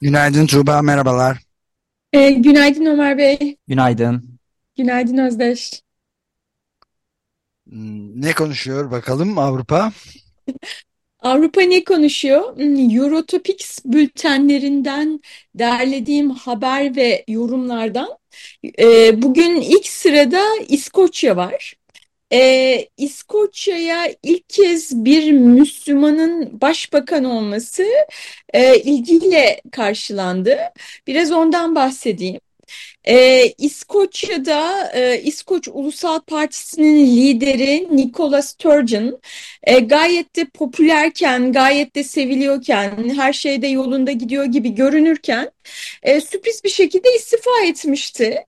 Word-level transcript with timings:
Günaydın 0.00 0.46
Tuğba, 0.46 0.82
merhabalar. 0.82 1.38
E, 2.12 2.30
günaydın 2.30 2.86
Ömer 2.86 3.18
Bey. 3.18 3.56
Günaydın. 3.68 4.38
Günaydın 4.76 5.18
Özdeş. 5.18 5.82
Hmm, 7.68 8.20
Ne 8.22 8.32
konuşuyor 8.34 8.90
bakalım 8.90 9.38
Avrupa? 9.38 9.92
Avrupa 11.20 11.60
ne 11.62 11.84
konuşuyor? 11.84 12.56
Hmm, 12.56 12.90
Eurotopics 12.96 13.78
bültenlerinden 13.84 15.20
derlediğim 15.54 16.30
haber 16.30 16.96
ve 16.96 17.24
yorumlardan. 17.28 18.08
e, 18.80 19.22
bugün 19.22 19.56
ilk 19.60 19.86
sırada 19.88 20.42
İskoçya 20.68 21.36
var. 21.36 21.74
E, 22.32 22.88
İskoçya'ya 22.96 24.14
ilk 24.22 24.48
kez 24.48 25.04
bir 25.04 25.32
Müslümanın 25.32 26.60
başbakan 26.60 27.24
olması 27.24 27.84
e, 28.54 28.78
ilgiyle 28.80 29.60
karşılandı. 29.72 30.58
Biraz 31.06 31.32
ondan 31.32 31.74
bahsedeyim. 31.74 32.40
Ee, 33.04 33.54
İskoçya'da 33.58 34.90
e, 34.94 35.22
İskoç 35.22 35.68
Ulusal 35.68 36.20
Partisi'nin 36.20 37.16
lideri 37.16 37.96
Nicola 37.96 38.42
Sturgeon 38.42 39.20
e, 39.62 39.78
gayet 39.80 40.36
de 40.36 40.44
popülerken, 40.44 41.52
gayet 41.52 41.94
de 41.96 42.04
seviliyorken, 42.04 43.14
her 43.16 43.32
şeyde 43.32 43.66
yolunda 43.66 44.12
gidiyor 44.12 44.44
gibi 44.44 44.74
görünürken 44.74 45.50
e, 46.02 46.20
sürpriz 46.20 46.64
bir 46.64 46.68
şekilde 46.68 47.14
istifa 47.14 47.50
etmişti. 47.66 48.44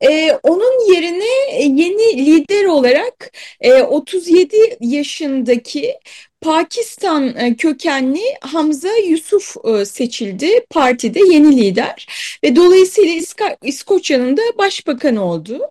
Ee, 0.00 0.32
onun 0.42 0.94
yerine 0.94 1.60
yeni 1.82 2.26
lider 2.26 2.64
olarak 2.64 3.32
e, 3.60 3.72
37 3.82 4.76
yaşındaki 4.80 5.98
Pakistan 6.40 7.36
e, 7.36 7.56
kökenli 7.56 8.20
Hamza 8.40 8.96
Yusuf 8.96 9.56
e, 9.66 9.84
seçildi 9.84 10.66
partide 10.70 11.20
yeni 11.20 11.56
lider 11.56 12.06
ve 12.44 12.56
dolayısıyla 12.56 13.14
İska 13.14 13.56
İskoçya'nın 13.62 14.36
da 14.36 14.42
başbakanı 14.58 15.24
oldu. 15.24 15.70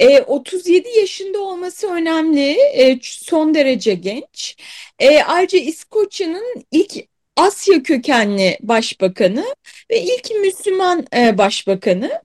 E, 0.00 0.20
37 0.22 0.88
yaşında 0.98 1.40
olması 1.40 1.88
önemli, 1.92 2.50
e, 2.52 2.98
son 3.02 3.54
derece 3.54 3.94
genç. 3.94 4.56
E, 4.98 5.22
ayrıca 5.22 5.58
İskoçya'nın 5.58 6.64
ilk 6.72 6.96
Asya 7.36 7.82
kökenli 7.82 8.58
başbakanı 8.62 9.44
ve 9.90 10.00
ilk 10.02 10.30
Müslüman 10.40 11.06
e, 11.16 11.38
başbakanı. 11.38 12.22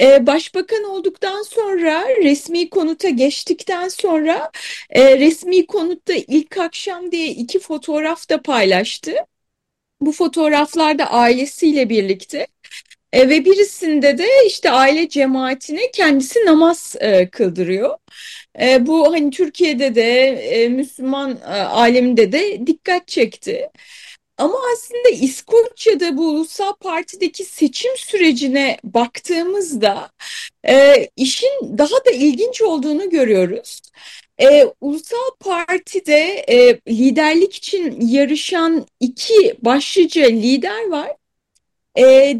E, 0.00 0.26
başbakan 0.26 0.84
olduktan 0.84 1.42
sonra 1.42 2.04
resmi 2.24 2.70
konuta 2.70 3.08
geçtikten 3.08 3.88
sonra 3.88 4.50
e, 4.90 5.18
resmi 5.18 5.66
konutta 5.66 6.12
ilk 6.14 6.58
akşam 6.58 7.12
diye 7.12 7.28
iki 7.28 7.60
fotoğraf 7.60 8.28
da 8.30 8.42
paylaştı. 8.42 9.14
Bu 10.00 10.12
fotoğraflarda 10.12 11.10
ailesiyle 11.12 11.88
birlikte 11.88 12.46
e, 13.12 13.28
ve 13.28 13.44
birisinde 13.44 14.18
de 14.18 14.26
işte 14.46 14.70
aile 14.70 15.08
cemaatine 15.08 15.90
kendisi 15.90 16.46
namaz 16.46 16.96
e, 17.00 17.30
kıldırıyor. 17.30 17.98
E, 18.60 18.86
bu 18.86 19.12
hani 19.12 19.30
Türkiye'de 19.30 19.94
de 19.94 20.10
e, 20.28 20.68
Müslüman 20.68 21.38
e, 21.42 21.54
aleminde 21.54 22.32
de 22.32 22.66
dikkat 22.66 23.08
çekti. 23.08 23.70
Ama 24.38 24.58
aslında 24.74 25.08
İskoçya'da 25.08 26.16
bu 26.16 26.28
ulusal 26.28 26.72
partideki 26.74 27.44
seçim 27.44 27.96
sürecine 27.96 28.78
baktığımızda 28.84 30.10
e, 30.68 31.08
işin 31.16 31.78
daha 31.78 32.04
da 32.06 32.10
ilginç 32.10 32.62
olduğunu 32.62 33.10
görüyoruz. 33.10 33.80
E, 34.38 34.66
ulusal 34.80 35.30
partide 35.40 36.44
e, 36.48 36.80
liderlik 36.88 37.54
için 37.54 38.00
yarışan 38.00 38.86
iki 39.00 39.54
başlıca 39.62 40.26
lider 40.26 40.88
var. 40.88 41.16
E, 41.98 42.36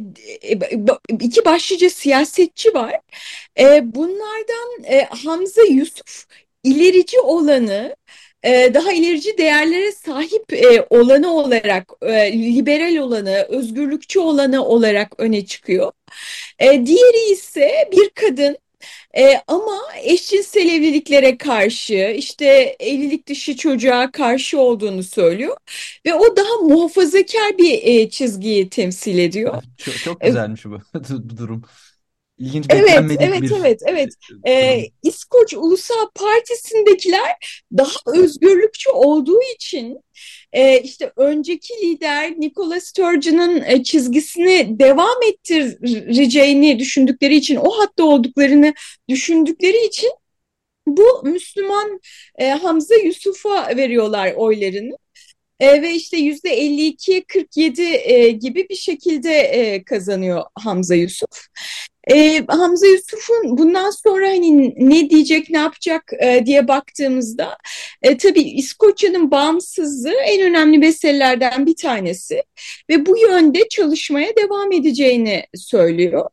iki 1.20 1.44
başlıca 1.44 1.90
siyasetçi 1.90 2.74
var. 2.74 3.00
E, 3.60 3.94
bunlardan 3.94 4.84
e, 4.84 5.04
Hamza 5.04 5.62
Yusuf 5.62 6.26
ilerici 6.64 7.20
olanı 7.20 7.96
e, 8.42 8.74
daha 8.74 8.92
ilerici 8.92 9.38
değerlere 9.38 9.92
sahip 9.92 10.52
e, 10.52 10.86
olanı 10.90 11.32
olarak, 11.34 11.92
e, 12.02 12.32
liberal 12.32 12.96
olanı, 12.96 13.46
özgürlükçü 13.48 14.20
olanı 14.20 14.64
olarak 14.64 15.20
öne 15.20 15.46
çıkıyor. 15.46 15.92
Diğeri 16.60 17.32
ise 17.32 17.88
bir 17.92 18.10
kadın 18.10 18.56
e, 19.18 19.42
ama 19.46 19.78
eşcinsel 20.02 20.68
evliliklere 20.68 21.38
karşı 21.38 22.14
işte 22.18 22.76
evlilik 22.80 23.28
dışı 23.28 23.56
çocuğa 23.56 24.10
karşı 24.10 24.60
olduğunu 24.60 25.02
söylüyor 25.02 25.56
ve 26.06 26.14
o 26.14 26.36
daha 26.36 26.56
muhafazakar 26.62 27.58
bir 27.58 27.80
e, 27.82 28.10
çizgiyi 28.10 28.68
temsil 28.68 29.18
ediyor. 29.18 29.62
Çok, 29.78 29.94
çok 29.94 30.20
güzelmiş 30.20 30.64
bu, 30.64 30.78
bu 30.94 31.36
durum. 31.36 31.62
İlginç 32.38 32.66
Evet, 32.70 32.90
evet, 33.20 33.42
bir 33.42 33.50
evet, 33.50 33.82
evet. 33.86 34.10
durum. 34.30 34.40
Ee, 34.46 34.86
İskoç 35.02 35.54
Ulusal 35.54 36.08
Partisi'ndekiler 36.14 37.62
daha 37.76 38.14
özgürlükçü 38.14 38.90
olduğu 38.90 39.40
için 39.54 40.00
e, 40.52 40.80
işte 40.80 41.12
önceki 41.16 41.74
lider 41.82 42.32
Nicola 42.40 42.80
Sturgeon'ın 42.80 43.62
e, 43.66 43.82
çizgisini 43.82 44.78
devam 44.78 45.22
ettireceğini 45.22 46.78
düşündükleri 46.78 47.36
için, 47.36 47.56
o 47.56 47.70
hatta 47.70 48.04
olduklarını 48.04 48.74
düşündükleri 49.08 49.86
için 49.86 50.10
bu 50.86 51.22
Müslüman 51.24 52.00
e, 52.38 52.50
Hamza 52.50 52.94
Yusuf'a 52.94 53.76
veriyorlar 53.76 54.32
oylarını. 54.36 54.96
E, 55.60 55.82
ve 55.82 55.94
işte 55.94 56.16
yüzde 56.16 56.58
52-47 56.58 57.82
e, 57.82 58.30
gibi 58.30 58.66
bir 58.70 58.76
şekilde 58.76 59.34
e, 59.34 59.84
kazanıyor 59.84 60.42
Hamza 60.58 60.94
Yusuf. 60.94 61.46
E, 62.10 62.44
Hamza 62.48 62.86
Yusuf'un 62.86 63.58
bundan 63.58 63.90
sonra 63.90 64.28
hani 64.28 64.74
ne 64.76 65.10
diyecek, 65.10 65.50
ne 65.50 65.58
yapacak 65.58 66.12
e, 66.20 66.46
diye 66.46 66.68
baktığımızda 66.68 67.58
e, 68.02 68.16
tabii 68.16 68.42
İskoçya'nın 68.42 69.30
bağımsızlığı 69.30 70.20
en 70.26 70.42
önemli 70.42 70.78
meselelerden 70.78 71.66
bir 71.66 71.76
tanesi 71.76 72.42
ve 72.90 73.06
bu 73.06 73.18
yönde 73.18 73.68
çalışmaya 73.68 74.36
devam 74.36 74.72
edeceğini 74.72 75.46
söylüyor. 75.54 76.28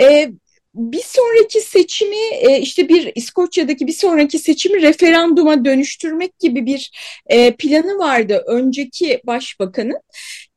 E, 0.00 0.30
bir 0.74 1.02
sonraki 1.04 1.60
seçimi 1.60 2.16
e, 2.16 2.58
işte 2.58 2.88
bir 2.88 3.12
İskoçya'daki 3.14 3.86
bir 3.86 3.92
sonraki 3.92 4.38
seçimi 4.38 4.82
referanduma 4.82 5.64
dönüştürmek 5.64 6.38
gibi 6.38 6.66
bir 6.66 6.90
e, 7.26 7.56
planı 7.56 7.98
vardı 7.98 8.44
önceki 8.46 9.20
başbakanın. 9.26 10.00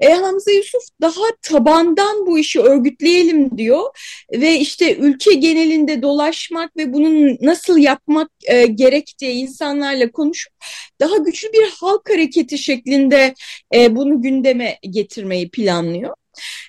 E, 0.04 0.14
Hamza 0.14 0.52
Yusuf 0.52 0.84
daha 1.02 1.24
tabandan 1.42 2.26
bu 2.26 2.40
işi 2.40 2.60
örgütleyelim 2.60 3.58
diyor 3.58 3.84
ve 4.32 4.56
işte 4.60 4.96
ülke 4.96 5.34
genelinde 5.34 6.02
dolaşmak 6.02 6.78
ve 6.78 6.94
bunun 6.94 7.38
nasıl 7.42 7.78
yapmak 7.78 8.32
e, 8.46 8.66
gerektiği 8.66 9.32
insanlarla 9.32 10.12
konuşup 10.12 10.54
daha 11.00 11.18
güçlü 11.18 11.54
bir 11.54 11.70
halk 11.80 12.10
hareketi 12.10 12.58
şeklinde 12.58 13.34
e, 13.76 13.96
bunu 13.96 14.22
gündeme 14.22 14.80
getirmeyi 14.90 15.50
planlıyor. 15.50 16.16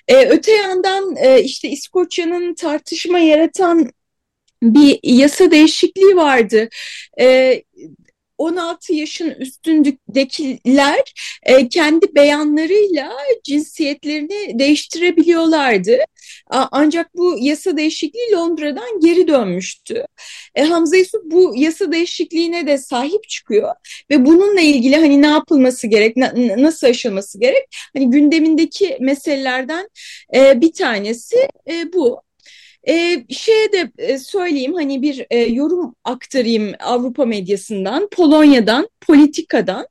E, 0.07 0.25
öte 0.25 0.51
yandan 0.51 1.15
e, 1.15 1.43
işte 1.43 1.69
İskoçya'nın 1.69 2.53
tartışma 2.53 3.19
yaratan 3.19 3.91
bir 4.63 4.99
yasa 5.03 5.51
değişikliği 5.51 6.15
vardı. 6.15 6.69
E, 7.19 7.61
16 8.37 8.93
yaşın 8.93 9.29
üstündekiler 9.29 11.13
e, 11.43 11.69
kendi 11.69 12.15
beyanlarıyla 12.15 13.13
cinsiyetlerini 13.43 14.59
değiştirebiliyorlardı. 14.59 15.97
Ancak 16.49 17.15
bu 17.15 17.37
yasa 17.39 17.77
değişikliği 17.77 18.31
Londra'dan 18.31 18.99
geri 18.99 19.27
dönmüştü. 19.27 20.05
E, 20.55 20.63
Hamza 20.63 20.97
Yusuf 20.97 21.21
bu 21.25 21.53
yasa 21.55 21.91
değişikliğine 21.91 22.67
de 22.67 22.77
sahip 22.77 23.29
çıkıyor 23.29 23.75
ve 24.11 24.25
bununla 24.25 24.61
ilgili 24.61 24.95
hani 24.95 25.21
ne 25.21 25.27
yapılması 25.27 25.87
gerek, 25.87 26.17
na, 26.17 26.33
nasıl 26.57 26.87
aşılması 26.87 27.39
gerek? 27.39 27.63
Hani 27.93 28.09
gündemindeki 28.09 28.97
meselelerden 28.99 29.89
e, 30.35 30.61
bir 30.61 30.73
tanesi 30.73 31.47
bu. 31.93 32.24
E, 32.87 33.25
şeye 33.29 33.71
de 33.71 33.91
e, 33.97 34.19
söyleyeyim 34.19 34.73
hani 34.73 35.01
bir 35.01 35.25
e, 35.29 35.37
yorum 35.39 35.95
aktarayım 36.03 36.73
Avrupa 36.79 37.25
medyasından, 37.25 38.09
Polonya'dan, 38.11 38.89
Politika'dan. 39.01 39.87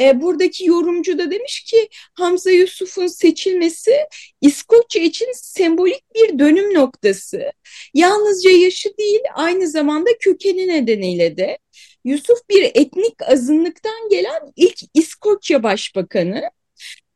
E, 0.00 0.20
buradaki 0.20 0.66
yorumcu 0.66 1.18
da 1.18 1.30
demiş 1.30 1.64
ki 1.64 1.88
Hamza 2.14 2.50
Yusuf'un 2.50 3.06
seçilmesi 3.06 3.96
İskoçya 4.40 5.02
için 5.02 5.28
sembolik 5.34 6.14
bir 6.14 6.38
dönüm 6.38 6.74
noktası. 6.74 7.52
Yalnızca 7.94 8.50
yaşı 8.50 8.88
değil 8.98 9.20
aynı 9.34 9.68
zamanda 9.68 10.10
kökeni 10.20 10.68
nedeniyle 10.68 11.36
de 11.36 11.58
Yusuf 12.04 12.38
bir 12.50 12.62
etnik 12.74 13.22
azınlıktan 13.22 14.08
gelen 14.10 14.52
ilk 14.56 14.78
İskoçya 14.94 15.62
Başbakanı. 15.62 16.42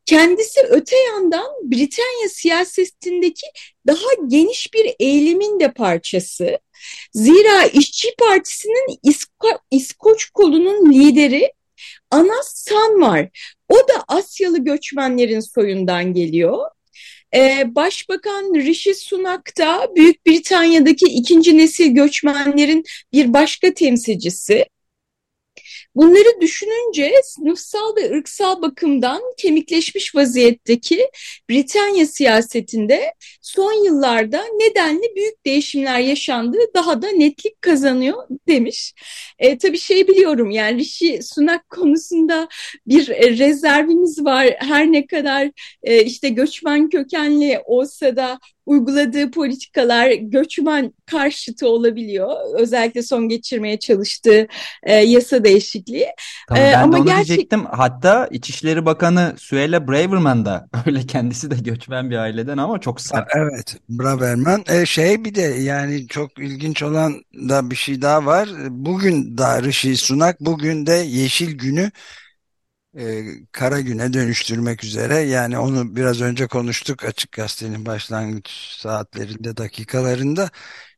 Kendisi 0.05 0.59
öte 0.69 0.97
yandan 0.97 1.47
Britanya 1.63 2.29
siyasetindeki 2.29 3.47
daha 3.87 4.07
geniş 4.27 4.73
bir 4.73 4.95
eğilimin 4.99 5.59
de 5.59 5.71
parçası. 5.71 6.59
Zira 7.13 7.65
İşçi 7.65 8.07
Partisi'nin 8.19 8.99
İsko 9.03 9.47
İskoç 9.71 10.29
kolunun 10.29 10.91
lideri 10.91 11.53
Anas 12.11 12.53
Sanmar. 12.55 13.29
O 13.69 13.75
da 13.75 14.03
Asyalı 14.07 14.63
göçmenlerin 14.63 15.39
soyundan 15.39 16.13
geliyor. 16.13 16.65
Ee, 17.35 17.63
Başbakan 17.75 18.55
Rishi 18.55 18.95
Sunak 18.95 19.57
da 19.57 19.95
Büyük 19.95 20.25
Britanya'daki 20.27 21.05
ikinci 21.05 21.57
nesil 21.57 21.87
göçmenlerin 21.87 22.83
bir 23.13 23.33
başka 23.33 23.73
temsilcisi. 23.73 24.65
Bunları 25.95 26.41
düşününce 26.41 27.11
sınıfsal 27.23 27.95
ve 27.95 28.11
ırksal 28.11 28.61
bakımdan 28.61 29.21
kemikleşmiş 29.37 30.15
vaziyetteki 30.15 31.09
Britanya 31.49 32.05
siyasetinde 32.05 33.13
son 33.41 33.85
yıllarda 33.85 34.43
nedenli 34.43 35.15
büyük 35.15 35.45
değişimler 35.45 35.99
yaşandığı 35.99 36.73
daha 36.75 37.01
da 37.01 37.07
netlik 37.07 37.61
kazanıyor 37.61 38.27
demiş. 38.47 38.93
E, 39.39 39.57
tabii 39.57 39.79
şey 39.79 40.07
biliyorum 40.07 40.51
yani 40.51 40.79
Rishi 40.79 41.19
Sunak 41.23 41.69
konusunda 41.69 42.47
bir 42.87 43.07
rezervimiz 43.39 44.25
var. 44.25 44.47
Her 44.57 44.91
ne 44.91 45.07
kadar 45.07 45.51
e, 45.83 46.03
işte 46.03 46.29
göçmen 46.29 46.89
kökenli 46.89 47.61
olsa 47.65 48.15
da 48.15 48.39
uyguladığı 48.71 49.31
politikalar 49.31 50.11
göçmen 50.11 50.93
karşıtı 51.05 51.67
olabiliyor. 51.67 52.29
Özellikle 52.59 53.03
son 53.03 53.29
geçirmeye 53.29 53.79
çalıştığı 53.79 54.47
e, 54.83 54.93
yasa 54.93 55.43
değişikliği. 55.43 56.07
Tamam, 56.47 56.63
ben 56.63 56.83
ama 56.83 56.93
de 56.93 56.97
onu 56.97 57.05
gerçek... 57.05 57.27
diyecektim. 57.27 57.65
Hatta 57.65 58.27
İçişleri 58.31 58.85
Bakanı 58.85 59.33
Suella 59.37 59.87
Braverman 59.87 60.45
da 60.45 60.69
öyle 60.85 61.05
kendisi 61.05 61.51
de 61.51 61.55
göçmen 61.55 62.09
bir 62.09 62.17
aileden 62.17 62.57
ama 62.57 62.79
çok 62.79 63.01
sert. 63.01 63.27
Evet, 63.35 63.75
Braverman. 63.89 64.63
E, 64.69 64.85
şey 64.85 65.25
bir 65.25 65.35
de 65.35 65.41
yani 65.41 66.07
çok 66.07 66.39
ilginç 66.39 66.83
olan 66.83 67.13
da 67.49 67.71
bir 67.71 67.75
şey 67.75 68.01
daha 68.01 68.25
var. 68.25 68.49
Bugün 68.69 69.37
da 69.37 69.63
Rishi 69.63 69.97
Sunak 69.97 70.39
bugün 70.39 70.85
de 70.85 70.93
Yeşil 70.93 71.57
Günü 71.57 71.91
e, 72.97 73.25
kara 73.51 73.81
güne 73.81 74.13
dönüştürmek 74.13 74.83
üzere. 74.83 75.15
Yani 75.19 75.57
onu 75.57 75.95
biraz 75.95 76.21
önce 76.21 76.47
konuştuk 76.47 77.03
Açık 77.05 77.31
Gazete'nin 77.31 77.85
başlangıç 77.85 78.49
saatlerinde, 78.77 79.57
dakikalarında. 79.57 80.49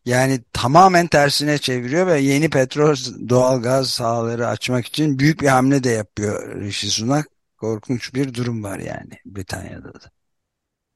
Yani 0.06 0.44
tamamen 0.54 1.08
tersine 1.08 1.58
çeviriyor 1.58 2.08
ve 2.08 2.20
yeni 2.20 2.50
petrol, 2.50 2.96
doğalgaz 3.30 3.90
sahaları 3.90 4.48
açmak 4.48 4.86
için 4.88 5.20
büyük 5.20 5.42
bir 5.42 5.48
hamle 5.48 5.84
de 5.84 5.90
yapıyor 5.90 6.62
Rishi 6.62 6.90
Sunak. 6.92 7.28
Korkunç 7.58 8.14
bir 8.14 8.34
durum 8.34 8.64
var 8.64 8.80
yani 8.80 9.20
Britanya'da 9.26 9.94
da. 9.94 10.23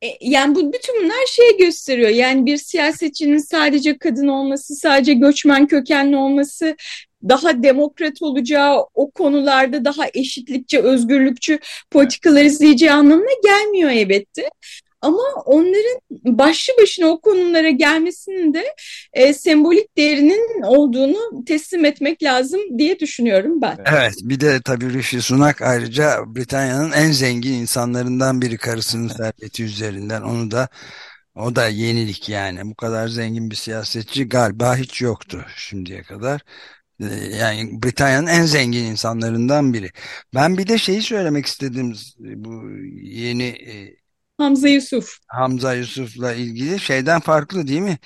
E, 0.01 0.07
yani 0.21 0.55
bu 0.55 0.73
bütün 0.73 1.03
bunlar 1.03 1.25
şey 1.27 1.57
gösteriyor. 1.57 2.09
Yani 2.09 2.45
bir 2.45 2.57
siyasetçinin 2.57 3.37
sadece 3.37 3.97
kadın 3.97 4.27
olması, 4.27 4.75
sadece 4.75 5.13
göçmen 5.13 5.67
kökenli 5.67 6.17
olması 6.17 6.75
daha 7.29 7.63
demokrat 7.63 8.21
olacağı, 8.21 8.85
o 8.93 9.11
konularda 9.11 9.85
daha 9.85 10.03
eşitlikçi, 10.13 10.79
özgürlükçü 10.79 11.59
politikalar 11.91 12.43
izleyeceği 12.43 12.91
anlamına 12.91 13.31
gelmiyor 13.43 13.89
elbette. 13.89 14.49
Ama 15.01 15.23
onların 15.45 15.99
başlı 16.37 16.73
başına 16.81 17.07
o 17.07 17.21
konulara 17.21 17.69
gelmesinin 17.69 18.53
de 18.53 18.75
e, 19.13 19.33
sembolik 19.33 19.97
değerinin 19.97 20.61
olduğunu 20.61 21.45
teslim 21.45 21.85
etmek 21.85 22.23
lazım 22.23 22.61
diye 22.77 22.99
düşünüyorum 22.99 23.61
ben. 23.61 23.77
Evet 23.85 24.13
bir 24.21 24.39
de 24.39 24.61
tabii 24.61 24.93
Rishi 24.93 25.21
Sunak 25.21 25.61
ayrıca 25.61 26.17
Britanya'nın 26.27 26.91
en 26.91 27.11
zengin 27.11 27.53
insanlarından 27.53 28.41
biri 28.41 28.57
karısının 28.57 29.07
serveti 29.07 29.63
üzerinden 29.63 30.21
onu 30.21 30.51
da 30.51 30.69
o 31.35 31.55
da 31.55 31.67
yenilik 31.67 32.29
yani 32.29 32.61
bu 32.63 32.75
kadar 32.75 33.07
zengin 33.07 33.51
bir 33.51 33.55
siyasetçi 33.55 34.29
galiba 34.29 34.75
hiç 34.75 35.01
yoktu 35.01 35.45
şimdiye 35.55 36.03
kadar. 36.03 36.41
Ee, 37.01 37.05
yani 37.39 37.83
Britanya'nın 37.83 38.27
en 38.27 38.45
zengin 38.45 38.85
insanlarından 38.85 39.73
biri. 39.73 39.91
Ben 40.35 40.57
bir 40.57 40.67
de 40.67 40.77
şeyi 40.77 41.01
söylemek 41.01 41.45
istedim 41.45 41.93
bu 42.19 42.69
yeni 43.01 43.43
e, 43.43 43.95
Hamza 44.37 44.67
Yusuf. 44.69 45.19
Hamza 45.27 45.73
Yusuf'la 45.73 46.33
ilgili 46.33 46.79
şeyden 46.79 47.19
farklı 47.19 47.67
değil 47.67 47.81
mi? 47.81 47.97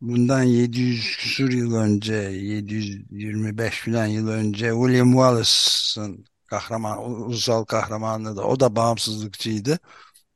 Bundan 0.00 0.42
700 0.42 1.16
küsur 1.16 1.52
yıl 1.52 1.74
önce 1.74 2.14
725 2.14 3.80
falan 3.80 4.06
yıl 4.06 4.28
önce 4.28 4.70
William 4.72 5.12
Wallace'ın 5.12 6.24
kahraman 6.46 6.98
ulusal 7.10 7.64
kahramanlığı 7.64 8.36
da 8.36 8.44
o 8.44 8.60
da 8.60 8.76
bağımsızlıkçıydı. 8.76 9.78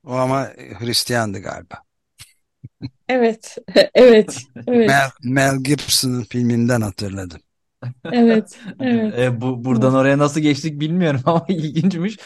O 0.04 0.12
ama 0.12 0.48
Hristiyandı 0.80 1.40
galiba. 1.40 1.84
Evet, 3.08 3.58
evet, 3.94 4.38
evet. 4.66 4.86
Mel, 4.86 5.10
Mel 5.22 5.56
Gibson'ın 5.56 6.24
filminden 6.24 6.80
hatırladım. 6.80 7.40
Evet, 8.12 8.58
evet. 8.80 9.14
E, 9.18 9.40
bu 9.40 9.64
buradan 9.64 9.94
oraya 9.94 10.18
nasıl 10.18 10.40
geçtik 10.40 10.80
bilmiyorum 10.80 11.20
ama 11.26 11.44
ilginçmiş. 11.48 12.16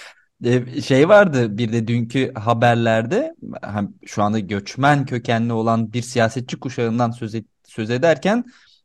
E, 0.44 0.80
şey 0.82 1.08
vardı 1.08 1.58
bir 1.58 1.72
de 1.72 1.88
dünkü 1.88 2.34
haberlerde 2.34 3.34
hem 3.62 3.94
şu 4.06 4.22
anda 4.22 4.38
göçmen 4.38 5.06
kökenli 5.06 5.52
olan 5.52 5.92
bir 5.92 6.02
siyasetçi 6.02 6.60
kuşağından 6.60 7.10
söz, 7.10 7.34
et, 7.34 7.46
söz 7.64 7.90
ederken 7.90 8.44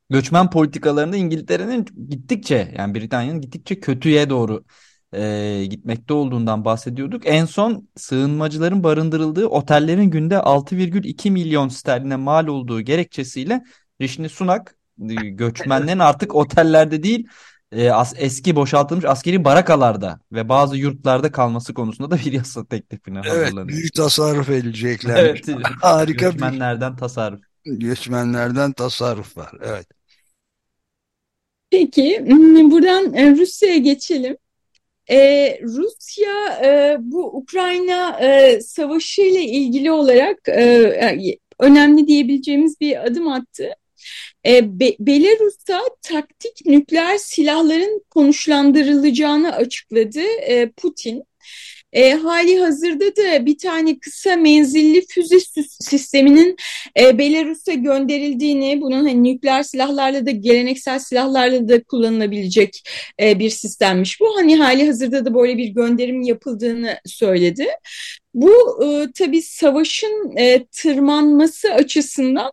göçmen 0.10 0.50
politikalarında 0.50 1.16
İngiltere'nin 1.18 1.86
gittikçe 2.10 2.74
yani 2.78 2.96
Britanya'nın 2.96 3.42
gittikçe 3.42 3.80
kötüye 3.80 4.30
doğru 4.30 4.64
e, 5.14 5.66
gitmekte 5.70 6.14
olduğundan 6.14 6.66
bahsediyorduk. 6.66 7.24
En 7.26 7.46
son 7.46 7.88
sığınmacıların 7.96 8.84
barındırıldığı 8.84 9.48
otellerin 9.48 10.10
günde 10.12 10.36
6,2 10.36 11.32
milyon 11.32 11.68
sterline 11.68 12.16
mal 12.16 12.48
olduğu 12.48 12.82
gerekçesiyle 12.82 13.64
Rishi 14.02 14.30
Sunak 14.30 14.76
göçmenlerin 15.32 16.00
artık 16.00 16.36
otellerde 16.36 17.04
değil 17.04 17.28
e, 17.72 17.92
as, 17.92 18.14
eski 18.18 18.56
boşaltılmış 18.56 19.06
askeri 19.06 19.46
barakalarda 19.46 20.20
ve 20.32 20.50
bazı 20.50 20.78
yurtlarda 20.78 21.32
kalması 21.32 21.74
konusunda 21.74 22.12
da 22.12 22.20
bir 22.26 22.32
yasa 22.34 22.66
teklifine 22.66 23.22
evet, 23.26 23.32
hazırlanıyor. 23.32 23.68
büyük 23.68 23.94
tasarruf 23.94 24.50
edilecekler. 24.50 25.24
Evet, 25.24 25.48
Harika 25.82 26.30
göçmenlerden 26.30 26.94
bir... 26.94 26.98
tasarruf. 26.98 27.40
Göçmenlerden 27.66 28.72
tasarruf 28.72 29.38
var. 29.38 29.52
Evet. 29.62 29.88
Peki 31.70 32.26
buradan 32.72 33.14
e, 33.14 33.32
Rusya'ya 33.32 33.78
geçelim. 33.78 34.38
Ee, 35.10 35.60
Rusya 35.64 36.60
e, 36.64 36.98
bu 37.00 37.38
Ukrayna 37.38 38.20
e, 38.20 38.62
savaşı 38.62 39.22
ile 39.22 39.44
ilgili 39.44 39.92
olarak 39.92 40.50
e, 40.50 41.38
önemli 41.60 42.08
diyebileceğimiz 42.08 42.82
bir 42.82 43.06
adım 43.06 43.28
attı. 43.28 43.70
E, 44.46 44.80
Be 44.80 44.96
Belarus'ta 45.00 45.82
taktik 46.02 46.66
nükleer 46.66 47.18
silahların 47.18 48.06
konuşlandırılacağını 48.10 49.56
açıkladı 49.56 50.22
e, 50.22 50.72
Putin. 50.72 51.24
E, 51.94 52.14
hali 52.14 52.60
hazırda 52.60 53.16
da 53.16 53.46
bir 53.46 53.58
tane 53.58 54.00
kısa 54.00 54.36
menzilli 54.36 55.06
füze 55.08 55.40
sisteminin 55.80 56.56
e, 57.00 57.18
Belarus'a 57.18 57.74
gönderildiğini, 57.74 58.82
bunun 58.82 59.06
hani 59.06 59.24
nükleer 59.24 59.64
silahlarla 59.64 60.26
da 60.26 60.32
geleneksel 60.32 61.00
silahlarla 61.00 61.68
da 61.68 61.84
kullanılabilecek 61.84 62.84
e, 63.22 63.40
bir 63.40 63.50
sistemmiş 63.50 64.20
bu. 64.22 64.36
Hani 64.38 64.56
hali 64.56 64.88
hazırda 64.88 65.26
da 65.26 65.34
böyle 65.34 65.58
bir 65.58 65.68
gönderim 65.68 66.22
yapıldığını 66.22 66.98
söyledi. 67.06 67.68
Bu 68.34 68.84
e, 68.86 69.08
tabii 69.16 69.42
savaşın 69.42 70.38
e, 70.38 70.66
tırmanması 70.66 71.74
açısından 71.74 72.52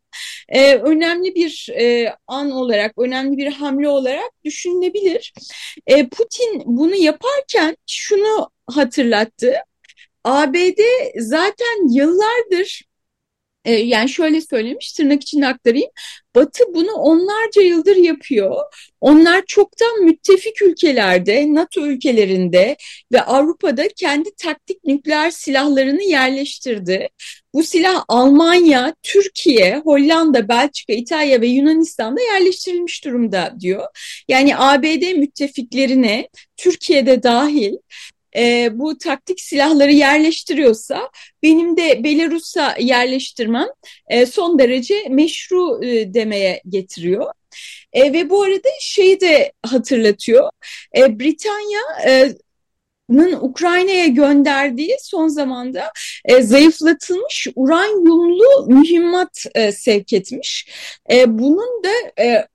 e, 0.49 0.75
önemli 0.75 1.35
bir 1.35 1.69
e, 1.81 2.15
an 2.27 2.51
olarak, 2.51 2.99
önemli 2.99 3.37
bir 3.37 3.53
hamle 3.53 3.89
olarak 3.89 4.31
düşünülebilir. 4.45 5.33
E, 5.87 6.09
Putin 6.09 6.63
bunu 6.67 6.95
yaparken 6.95 7.77
şunu 7.87 8.51
hatırlattı. 8.69 9.55
ABD 10.25 10.81
zaten 11.19 11.95
yıllardır 11.95 12.89
e, 13.65 13.73
yani 13.73 14.09
şöyle 14.09 14.41
söylemiş 14.41 14.93
tırnak 14.93 15.23
içinde 15.23 15.47
aktarayım. 15.47 15.91
Batı 16.35 16.65
bunu 16.75 16.93
onlarca 16.93 17.63
yıldır 17.63 17.97
yapıyor. 17.97 18.57
Onlar 19.01 19.43
çoktan 19.47 20.05
müttefik 20.05 20.63
ülkelerde, 20.63 21.55
NATO 21.55 21.87
ülkelerinde 21.87 22.77
ve 23.13 23.23
Avrupa'da 23.23 23.89
kendi 23.89 24.31
taktik 24.37 24.85
nükleer 24.85 25.31
silahlarını 25.31 26.03
yerleştirdi. 26.03 27.09
Bu 27.55 27.63
silah 27.63 28.05
Almanya, 28.09 28.95
Türkiye, 29.03 29.79
Hollanda, 29.85 30.49
Belçika, 30.49 30.93
İtalya 30.93 31.41
ve 31.41 31.47
Yunanistan'da 31.47 32.21
yerleştirilmiş 32.21 33.05
durumda 33.05 33.55
diyor. 33.61 33.87
Yani 34.29 34.57
ABD 34.57 35.13
müttefiklerine, 35.13 36.29
Türkiye'de 36.57 37.23
dahil 37.23 37.75
e, 38.37 38.69
bu 38.79 38.99
taktik 38.99 39.41
silahları 39.41 39.93
yerleştiriyorsa 39.93 41.11
benim 41.43 41.77
de 41.77 42.05
Belarus'a 42.05 42.77
yerleştirmem 42.81 43.69
e, 44.09 44.27
son 44.27 44.59
derece 44.59 44.95
meşru 45.11 45.85
e, 45.85 46.15
demeye 46.15 46.63
getiriyor. 46.69 47.33
E, 47.93 48.13
ve 48.13 48.31
bu 48.31 48.43
arada 48.43 48.69
şeyi 48.81 49.21
de 49.21 49.53
hatırlatıyor. 49.67 50.51
E, 50.97 51.19
Britanya 51.19 51.81
e, 52.07 52.33
Ukrayna'ya 53.41 54.07
gönderdiği 54.07 54.97
son 55.01 55.29
zamanda 55.29 55.93
e, 56.25 56.43
zayıflatılmış 56.43 57.47
uranyumlu 57.57 58.67
mühimmat 58.67 59.45
e, 59.55 59.73
sevk 59.73 60.13
etmiş. 60.13 60.69
E, 61.11 61.39
bunun 61.39 61.83
da 61.85 62.23
e, 62.23 62.49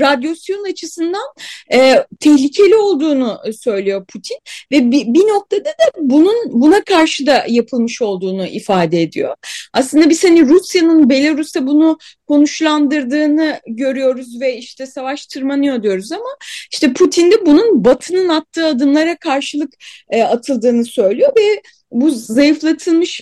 radyasyon 0.00 0.70
açısından 0.70 1.24
e, 1.72 2.06
tehlikeli 2.20 2.76
olduğunu 2.76 3.38
söylüyor 3.60 4.04
Putin 4.04 4.36
ve 4.72 4.90
bir, 4.90 5.06
bir 5.06 5.28
noktada 5.28 5.68
da 5.68 5.90
bunun 5.98 6.36
buna 6.46 6.84
karşı 6.84 7.26
da 7.26 7.44
yapılmış 7.48 8.02
olduğunu 8.02 8.46
ifade 8.46 9.02
ediyor. 9.02 9.34
Aslında 9.72 10.10
biz 10.10 10.24
hani 10.24 10.48
Rusya'nın 10.48 11.10
Belarus'ta 11.10 11.66
bunu 11.66 11.98
konuşlandırdığını 12.26 13.60
görüyoruz 13.66 14.40
ve 14.40 14.56
işte 14.56 14.86
savaş 14.86 15.26
tırmanıyor 15.26 15.82
diyoruz 15.82 16.12
ama 16.12 16.36
işte 16.72 16.92
Putin 16.92 17.30
de 17.30 17.46
bunun 17.46 17.84
Batı'nın 17.84 18.28
attığı 18.28 18.66
adımlara 18.66 19.16
karşılık 19.16 19.72
e, 20.10 20.22
atıldığını 20.22 20.84
söylüyor 20.84 21.32
ve 21.38 21.62
bu 21.90 22.10
zayıflatılmış 22.10 23.20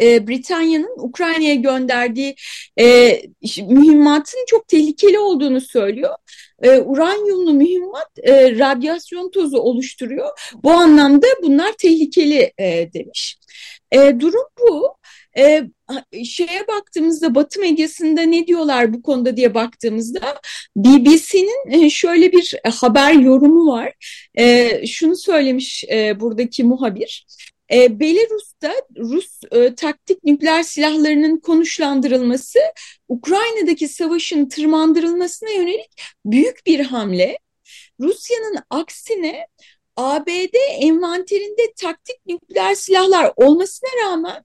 e, 0.00 0.28
Britanya'nın 0.28 0.94
Ukrayna'ya 0.98 1.54
gönderdiği 1.54 2.34
e, 2.80 3.20
mühimmatın 3.68 4.44
çok 4.46 4.68
tehlikeli 4.68 5.18
olduğunu 5.18 5.60
söylüyor. 5.60 6.14
E, 6.62 6.78
uranyumlu 6.78 7.52
mühimmat 7.52 8.10
e, 8.22 8.58
radyasyon 8.58 9.30
tozu 9.30 9.58
oluşturuyor. 9.58 10.28
Bu 10.62 10.70
anlamda 10.70 11.26
bunlar 11.42 11.72
tehlikeli 11.72 12.52
e, 12.58 12.92
demiş. 12.92 13.38
E, 13.92 14.20
durum 14.20 14.46
bu. 14.60 14.96
E, 15.38 15.62
şeye 16.24 16.68
baktığımızda 16.68 17.34
Batı 17.34 17.60
medyasında 17.60 18.22
ne 18.22 18.46
diyorlar 18.46 18.92
bu 18.92 19.02
konuda 19.02 19.36
diye 19.36 19.54
baktığımızda 19.54 20.40
BBC'nin 20.76 21.84
e, 21.84 21.90
şöyle 21.90 22.32
bir 22.32 22.54
haber 22.80 23.12
yorumu 23.12 23.72
var. 23.72 23.92
E, 24.34 24.86
şunu 24.86 25.16
söylemiş 25.16 25.84
e, 25.84 26.20
buradaki 26.20 26.64
muhabir. 26.64 27.26
E, 27.72 28.00
Belarus'ta 28.00 28.74
Rus 28.96 29.40
e, 29.50 29.74
taktik 29.74 30.24
nükleer 30.24 30.62
silahlarının 30.62 31.40
konuşlandırılması 31.40 32.58
Ukrayna'daki 33.08 33.88
savaşın 33.88 34.48
tırmandırılmasına 34.48 35.50
yönelik 35.50 36.02
büyük 36.24 36.66
bir 36.66 36.80
hamle. 36.80 37.38
Rusya'nın 38.00 38.58
aksine 38.70 39.46
ABD 39.96 40.54
envanterinde 40.80 41.72
taktik 41.76 42.26
nükleer 42.26 42.74
silahlar 42.74 43.32
olmasına 43.36 43.90
rağmen 44.04 44.44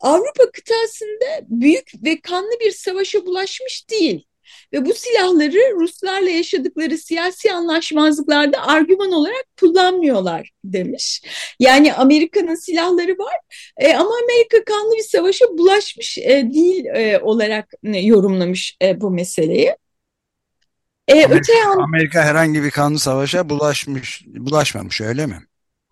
Avrupa 0.00 0.50
kıtasında 0.50 1.40
büyük 1.48 1.92
ve 2.04 2.20
kanlı 2.20 2.50
bir 2.60 2.70
savaşa 2.70 3.26
bulaşmış 3.26 3.90
değil. 3.90 4.26
Ve 4.74 4.84
bu 4.84 4.94
silahları 4.94 5.80
Ruslarla 5.80 6.30
yaşadıkları 6.30 6.98
siyasi 6.98 7.52
anlaşmazlıklarda 7.52 8.66
argüman 8.66 9.12
olarak 9.12 9.44
kullanmıyorlar 9.60 10.50
demiş. 10.64 11.22
Yani 11.60 11.94
Amerika'nın 11.94 12.54
silahları 12.54 13.12
var 13.12 13.34
e, 13.76 13.94
ama 13.94 14.10
Amerika 14.24 14.64
kanlı 14.64 14.96
bir 14.96 15.02
savaşa 15.02 15.44
bulaşmış 15.58 16.18
e, 16.18 16.50
değil 16.54 16.84
e, 16.84 17.18
olarak 17.18 17.72
e, 17.84 17.98
yorumlamış 17.98 18.76
e, 18.82 19.00
bu 19.00 19.10
meseleyi. 19.10 19.76
E, 21.08 21.12
Amerika, 21.12 21.34
öte 21.34 21.52
yan... 21.54 21.78
Amerika 21.78 22.22
herhangi 22.22 22.62
bir 22.62 22.70
kanlı 22.70 22.98
savaşa 22.98 23.48
bulaşmış, 23.48 24.24
bulaşmamış 24.26 25.00
öyle 25.00 25.26
mi? 25.26 25.36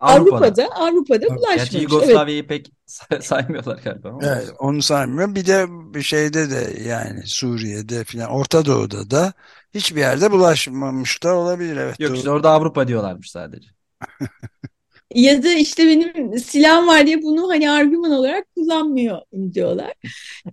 Avrupa'da, 0.03 0.37
Avrupa'da, 0.37 0.69
Avrupa'da 0.75 1.37
bulaşmamış. 1.37 1.57
Gerçi 1.57 1.79
Yugoslavya'yı 1.79 2.47
evet. 2.49 2.49
pek 2.49 2.73
saymıyorlar 3.25 3.79
galiba. 3.85 4.19
Evet, 4.23 4.51
onu 4.59 4.83
saymıyor. 4.83 5.35
Bir 5.35 5.47
de 5.47 5.67
bir 5.69 6.03
şeyde 6.03 6.51
de 6.51 6.83
yani 6.89 7.23
Suriye'de 7.27 8.05
filan 8.05 8.31
Orta 8.31 8.65
Doğu'da 8.65 9.11
da 9.11 9.33
hiçbir 9.75 10.01
yerde 10.01 10.31
bulaşmamış 10.31 11.23
da 11.23 11.35
olabilir. 11.35 11.77
Evet, 11.77 12.01
Yok 12.01 12.11
doğru. 12.11 12.17
işte 12.17 12.31
orada 12.31 12.51
Avrupa 12.51 12.89
diyorlarmış 12.89 13.31
sadece. 13.31 13.69
ya 15.15 15.43
da 15.43 15.53
işte 15.53 15.87
benim 15.87 16.39
silahım 16.39 16.89
var 16.89 17.07
diye 17.07 17.23
bunu 17.23 17.49
hani 17.49 17.71
argüman 17.71 18.11
olarak 18.11 18.55
kullanmıyor 18.55 19.19
diyorlar. 19.55 19.93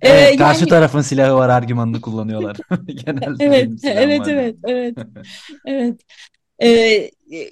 Evet, 0.01 0.33
ee, 0.33 0.37
karşı 0.37 0.59
yani... 0.59 0.69
tarafın 0.69 1.01
silahı 1.01 1.35
var 1.35 1.49
argümanını 1.49 2.01
kullanıyorlar. 2.01 2.57
Genelde 2.85 3.45
evet, 3.45 3.69
evet, 3.83 4.27
evet, 4.27 4.55
evet, 4.65 4.97
evet, 5.65 5.99
evet. 6.61 7.11
Ee, 7.31 7.51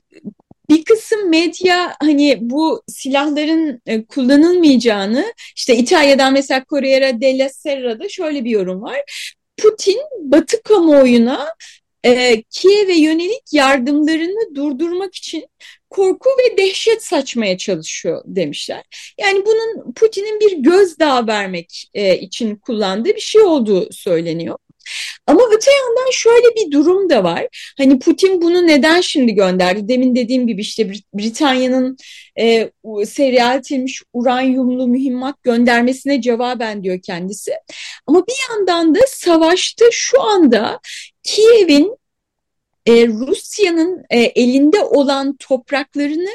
bir 0.70 0.84
kısım 0.84 1.30
medya 1.30 1.96
hani 2.02 2.38
bu 2.42 2.84
silahların 2.88 3.82
e, 3.86 4.06
kullanılmayacağını 4.06 5.34
işte 5.56 5.76
İtalya'dan 5.76 6.34
mesela 6.34 6.66
Corriere 6.70 7.22
della 7.22 7.50
Serra'da 7.50 8.10
şöyle 8.10 8.46
bir 8.46 8.50
yorum 8.50 8.82
var. 8.82 9.02
Putin 9.58 10.00
Batı 10.20 10.64
kamuoyuna 10.64 11.48
e, 12.06 12.42
Kiev'e 12.42 12.96
yönelik 12.96 13.54
yardımlarını 13.54 14.56
durdurmak 14.56 15.16
için 15.16 15.48
korku 15.90 16.30
ve 16.30 16.58
dehşet 16.58 17.04
saçmaya 17.04 17.58
çalışıyor 17.58 18.24
demişler. 18.26 18.84
Yani 19.20 19.46
bunun 19.46 19.94
Putin'in 19.94 20.40
bir 20.40 20.58
gözdağı 20.58 21.28
vermek 21.28 21.90
e, 21.94 22.20
için 22.20 22.56
kullandığı 22.56 23.10
bir 23.10 23.20
şey 23.20 23.42
olduğu 23.42 23.92
söyleniyor. 23.92 24.58
Ama 25.28 25.42
öte 25.52 25.72
yandan 25.72 26.12
şöyle 26.12 26.56
bir 26.56 26.72
durum 26.72 27.10
da 27.10 27.24
var. 27.24 27.74
Hani 27.78 28.00
Putin 28.00 28.42
bunu 28.42 28.68
neden 28.68 29.02
şimdi 29.02 29.34
gönderdi? 29.34 29.88
Demin 29.88 30.16
dediğim 30.16 30.48
gibi 30.48 30.62
işte 30.62 30.92
Britanya'nın 31.14 31.98
e, 32.40 32.72
seyreltilmiş 33.06 34.04
uranyumlu 34.14 34.88
mühimmat 34.88 35.44
göndermesine 35.44 36.22
cevaben 36.22 36.84
diyor 36.84 37.00
kendisi. 37.02 37.52
Ama 38.08 38.28
bir 38.28 38.36
yandan 38.50 38.96
da 38.96 39.00
savaşta 39.08 39.86
şu 39.92 40.22
anda 40.22 40.80
Kiev'in 41.24 41.98
e, 42.86 43.08
Rusya'nın 43.08 44.06
e, 44.10 44.20
elinde 44.20 44.80
olan 44.80 45.36
topraklarını 45.40 46.30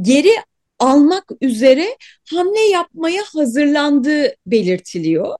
geri 0.00 0.32
almak 0.78 1.24
üzere 1.40 1.96
hamle 2.30 2.60
yapmaya 2.60 3.22
hazırlandığı 3.34 4.34
belirtiliyor. 4.46 5.36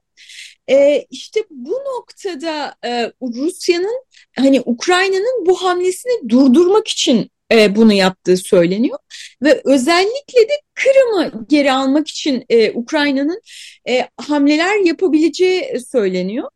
E, 0.69 1.05
işte 1.09 1.39
bu 1.49 1.71
noktada 1.71 2.75
e, 2.85 3.11
Rusya'nın 3.21 4.03
hani 4.35 4.61
Ukrayna'nın 4.65 5.45
bu 5.45 5.63
hamlesini 5.63 6.29
durdurmak 6.29 6.87
için 6.87 7.31
e, 7.51 7.75
bunu 7.75 7.93
yaptığı 7.93 8.37
söyleniyor 8.37 8.99
ve 9.41 9.61
özellikle 9.65 10.41
de 10.41 10.61
Kırım'ı 10.73 11.45
geri 11.49 11.71
almak 11.71 12.07
için 12.07 12.45
e, 12.49 12.71
Ukrayna'nın 12.71 13.41
e, 13.89 14.07
hamleler 14.17 14.85
yapabileceği 14.85 15.79
söyleniyor. 15.91 16.49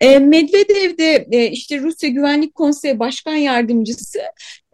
E, 0.00 0.18
Medvedev 0.18 0.98
de 0.98 1.26
e, 1.32 1.50
işte 1.50 1.78
Rusya 1.78 2.08
Güvenlik 2.10 2.54
Konseyi 2.54 2.98
Başkan 2.98 3.36
Yardımcısı 3.36 4.20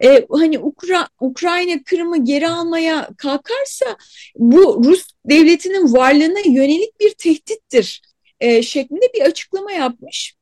e, 0.03 0.25
hani 0.31 0.59
Ukra 0.59 1.07
Ukrayna 1.19 1.83
Kırım'ı 1.83 2.25
geri 2.25 2.47
almaya 2.47 3.09
kalkarsa 3.17 3.85
bu 4.35 4.83
Rus 4.83 5.03
devletinin 5.25 5.93
varlığına 5.93 6.39
yönelik 6.45 6.99
bir 6.99 7.11
tehdittir 7.11 8.01
e, 8.39 8.63
şeklinde 8.63 9.05
bir 9.15 9.21
açıklama 9.21 9.71
yapmış 9.71 10.35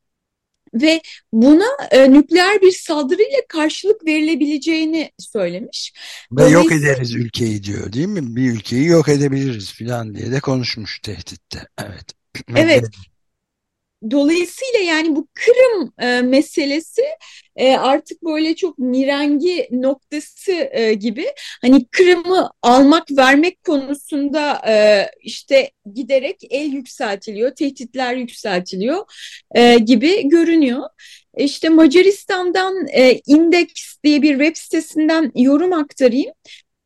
ve 0.73 1.01
buna 1.33 1.65
e, 1.91 2.12
nükleer 2.12 2.62
bir 2.62 2.71
saldırıyla 2.71 3.39
karşılık 3.50 4.05
verilebileceğini 4.05 5.12
söylemiş. 5.19 5.93
Ve 6.31 6.50
yok 6.50 6.71
ederiz 6.71 7.15
ülkeyi 7.15 7.63
diyor 7.63 7.93
değil 7.93 8.07
mi? 8.07 8.35
Bir 8.35 8.51
ülkeyi 8.51 8.85
yok 8.85 9.09
edebiliriz 9.09 9.73
falan 9.73 10.15
diye 10.15 10.31
de 10.31 10.39
konuşmuş 10.39 11.00
tehditte. 11.00 11.67
Evet. 11.77 12.05
Evet. 12.55 12.85
Dolayısıyla 14.12 14.79
yani 14.79 15.15
bu 15.15 15.27
Kırım 15.33 15.93
e, 16.00 16.22
meselesi 16.22 17.01
e, 17.55 17.77
artık 17.77 18.24
böyle 18.24 18.55
çok 18.55 18.79
mirengi 18.79 19.67
noktası 19.72 20.69
e, 20.72 20.93
gibi 20.93 21.25
hani 21.62 21.86
Kırım'ı 21.91 22.50
almak 22.62 23.12
vermek 23.12 23.63
konusunda 23.63 24.62
e, 24.67 25.05
işte 25.22 25.72
giderek 25.93 26.38
el 26.50 26.72
yükseltiliyor, 26.72 27.55
tehditler 27.55 28.15
yükseltiliyor 28.15 29.05
e, 29.55 29.77
gibi 29.77 30.29
görünüyor. 30.29 30.89
İşte 31.38 31.69
Macaristan'dan 31.69 32.88
e, 32.88 33.22
Index 33.25 33.67
diye 34.03 34.22
bir 34.22 34.31
web 34.31 34.55
sitesinden 34.55 35.31
yorum 35.36 35.74
aktarayım. 35.74 36.33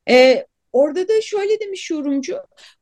E, 0.09 0.45
Orada 0.77 1.07
da 1.07 1.21
şöyle 1.21 1.59
demiş 1.59 1.91
yorumcu, 1.91 2.37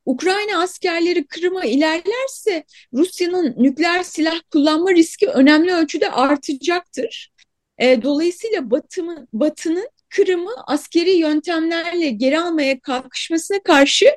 Ukrayna 0.06 0.62
askerleri 0.62 1.26
Kırım'a 1.26 1.64
ilerlerse 1.64 2.64
Rusya'nın 2.92 3.54
nükleer 3.58 4.02
silah 4.02 4.40
kullanma 4.50 4.90
riski 4.94 5.28
önemli 5.28 5.74
ölçüde 5.74 6.10
artacaktır. 6.10 7.32
E, 7.78 8.02
dolayısıyla 8.02 8.70
Batı'nın 8.70 9.28
Batı 9.32 9.70
Kırım'ı 10.08 10.52
askeri 10.66 11.10
yöntemlerle 11.10 12.10
geri 12.10 12.40
almaya 12.40 12.80
kalkışmasına 12.80 13.62
karşı 13.62 14.16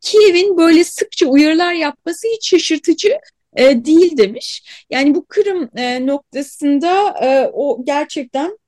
Kiev'in 0.00 0.56
böyle 0.56 0.84
sıkça 0.84 1.26
uyarılar 1.26 1.72
yapması 1.72 2.28
hiç 2.28 2.48
şaşırtıcı 2.48 3.18
e, 3.56 3.84
değil 3.84 4.16
demiş. 4.16 4.62
Yani 4.90 5.14
bu 5.14 5.26
Kırım 5.26 5.70
e, 5.76 6.06
noktasında 6.06 7.14
e, 7.22 7.50
o 7.52 7.84
gerçekten 7.84 8.58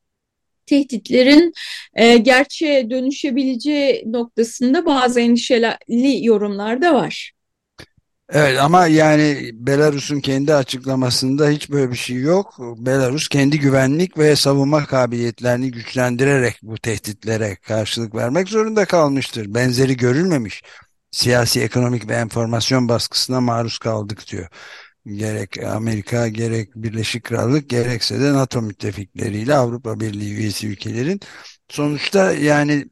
tehditlerin 0.66 1.52
e, 1.94 2.16
gerçeğe 2.16 2.90
dönüşebileceği 2.90 4.04
noktasında 4.12 4.86
bazı 4.86 5.20
endişeli 5.20 6.26
yorumlar 6.26 6.82
da 6.82 6.94
var. 6.94 7.32
Evet 8.34 8.58
ama 8.60 8.86
yani 8.86 9.50
Belarus'un 9.54 10.20
kendi 10.20 10.54
açıklamasında 10.54 11.48
hiç 11.48 11.70
böyle 11.70 11.90
bir 11.90 11.96
şey 11.96 12.16
yok. 12.16 12.54
Belarus 12.58 13.28
kendi 13.28 13.60
güvenlik 13.60 14.18
ve 14.18 14.36
savunma 14.36 14.86
kabiliyetlerini 14.86 15.70
güçlendirerek 15.70 16.58
bu 16.62 16.78
tehditlere 16.78 17.56
karşılık 17.56 18.14
vermek 18.14 18.48
zorunda 18.48 18.84
kalmıştır. 18.84 19.54
Benzeri 19.54 19.96
görülmemiş 19.96 20.62
siyasi, 21.10 21.60
ekonomik 21.60 22.08
ve 22.08 22.14
enformasyon 22.14 22.88
baskısına 22.88 23.40
maruz 23.40 23.78
kaldık 23.78 24.26
diyor. 24.30 24.48
Gerek 25.06 25.62
Amerika, 25.64 26.28
gerek 26.28 26.70
Birleşik 26.76 27.24
Krallık, 27.24 27.68
gerekse 27.70 28.20
de 28.20 28.32
NATO 28.32 28.62
müttefikleriyle 28.62 29.54
Avrupa 29.54 30.00
Birliği 30.00 30.34
üyesi 30.34 30.68
ülkelerin 30.68 31.20
sonuçta 31.68 32.32
yani 32.32 32.84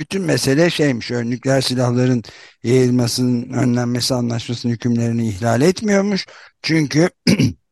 bütün 0.00 0.22
mesele 0.22 0.70
şeymiş, 0.70 1.10
nükleer 1.10 1.60
silahların 1.60 2.22
yayılmasının 2.62 3.52
önlenmesi 3.52 4.14
anlaşmasının 4.14 4.72
hükümlerini 4.72 5.28
ihlal 5.28 5.62
etmiyormuş. 5.62 6.26
Çünkü 6.62 7.10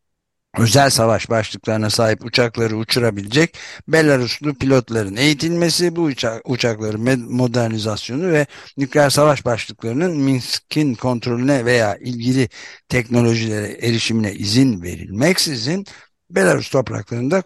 özel 0.58 0.90
savaş 0.90 1.30
başlıklarına 1.30 1.90
sahip 1.90 2.24
uçakları 2.24 2.76
uçurabilecek 2.76 3.58
Belaruslu 3.88 4.54
pilotların 4.54 5.16
eğitilmesi, 5.16 5.96
bu 5.96 6.02
uçak, 6.02 6.50
uçakların 6.50 7.32
modernizasyonu 7.32 8.32
ve 8.32 8.46
nükleer 8.76 9.10
savaş 9.10 9.44
başlıklarının 9.44 10.16
Minsk'in 10.16 10.94
kontrolüne 10.94 11.64
veya 11.64 11.96
ilgili 11.96 12.48
teknolojilere 12.88 13.86
erişimine 13.86 14.32
izin 14.32 14.82
verilmeksizin 14.82 15.86
Belarus 16.30 16.70
topraklarında 16.70 17.42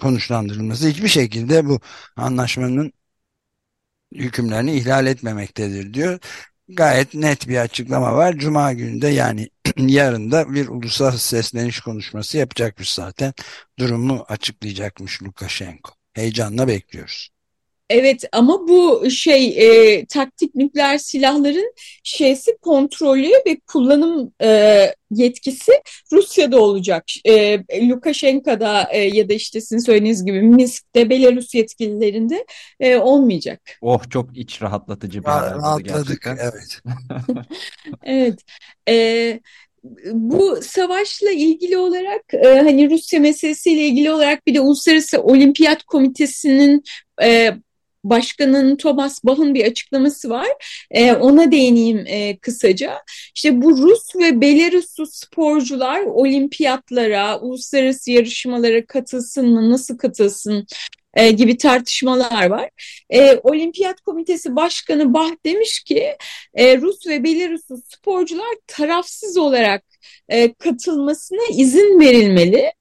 konuşlandırılması 0.00 0.88
hiçbir 0.88 1.08
şekilde 1.08 1.66
bu 1.66 1.80
anlaşmanın 2.16 2.92
hükümlerini 4.14 4.74
ihlal 4.74 5.06
etmemektedir 5.06 5.94
diyor. 5.94 6.18
Gayet 6.68 7.14
net 7.14 7.48
bir 7.48 7.56
açıklama 7.56 8.16
var. 8.16 8.34
Cuma 8.38 8.72
günü 8.72 9.02
de 9.02 9.08
yani 9.08 9.48
yarın 9.88 10.30
da 10.30 10.54
bir 10.54 10.68
ulusal 10.68 11.16
sesleniş 11.16 11.80
konuşması 11.80 12.38
yapacakmış 12.38 12.92
zaten. 12.92 13.34
Durumu 13.78 14.24
açıklayacakmış 14.28 15.22
Lukashenko. 15.22 15.92
Heyecanla 16.12 16.68
bekliyoruz. 16.68 17.30
Evet 17.92 18.24
ama 18.32 18.68
bu 18.68 19.10
şey 19.10 19.48
e, 19.48 20.04
taktik 20.06 20.54
nükleer 20.54 20.98
silahların 20.98 21.74
şeysi 22.04 22.56
kontrolü 22.56 23.30
ve 23.46 23.56
kullanım 23.66 24.32
e, 24.42 24.86
yetkisi 25.10 25.72
Rusya'da 26.12 26.60
olacak. 26.60 27.04
E, 27.24 27.58
Lukashenko'da 27.88 28.88
e, 28.92 28.98
ya 28.98 29.28
da 29.28 29.32
işte 29.32 29.60
sizin 29.60 29.78
söylediğiniz 29.78 30.24
gibi 30.24 30.42
Minsk'te 30.42 31.10
Belarus 31.10 31.54
yetkililerinde 31.54 32.46
e, 32.80 32.96
olmayacak. 32.96 33.60
Oh 33.80 34.10
çok 34.10 34.36
iç 34.36 34.62
rahatlatıcı 34.62 35.22
bir 35.22 35.28
haber 35.28 35.54
Rahatladık 35.54 36.26
evet. 36.26 36.80
evet. 38.04 38.38
Evet 38.86 39.42
bu 40.12 40.58
savaşla 40.62 41.30
ilgili 41.30 41.76
olarak 41.78 42.34
e, 42.34 42.46
hani 42.46 42.90
Rusya 42.90 43.20
meselesiyle 43.20 43.86
ilgili 43.86 44.12
olarak 44.12 44.46
bir 44.46 44.54
de 44.54 44.60
Uluslararası 44.60 45.22
Olimpiyat 45.22 45.82
Komitesi'nin 45.82 46.82
e, 47.22 47.54
Başkanın 48.04 48.76
Thomas 48.76 49.24
Bach'ın 49.24 49.54
bir 49.54 49.64
açıklaması 49.64 50.30
var. 50.30 50.48
E, 50.90 51.12
ona 51.12 51.52
değineyim 51.52 52.04
e, 52.06 52.36
kısaca. 52.38 53.02
İşte 53.34 53.62
bu 53.62 53.78
Rus 53.78 54.16
ve 54.16 54.40
Belaruslu 54.40 55.06
sporcular 55.06 56.00
olimpiyatlara, 56.00 57.40
uluslararası 57.40 58.10
yarışmalara 58.10 58.86
katılsın 58.86 59.48
mı, 59.48 59.70
nasıl 59.70 59.98
katılsın 59.98 60.66
e, 61.14 61.30
gibi 61.30 61.56
tartışmalar 61.56 62.46
var. 62.46 62.70
E, 63.10 63.36
Olimpiyat 63.42 64.00
Komitesi 64.00 64.56
Başkanı 64.56 65.14
Bah 65.14 65.30
demiş 65.46 65.82
ki 65.82 66.16
e, 66.54 66.80
Rus 66.80 67.06
ve 67.06 67.24
Belaruslu 67.24 67.76
sporcular 67.88 68.54
tarafsız 68.66 69.36
olarak 69.36 69.91
e, 70.28 70.52
katılmasına 70.52 71.40
izin 71.58 72.00
verilmeli. 72.00 72.72